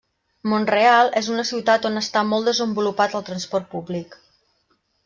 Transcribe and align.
Mont-real 0.53 1.11
és 1.21 1.29
una 1.35 1.45
ciutat 1.49 1.85
on 1.91 2.01
està 2.03 2.25
molt 2.33 2.51
desenvolupat 2.53 3.17
el 3.21 3.29
transport 3.31 3.73
públic. 3.77 4.21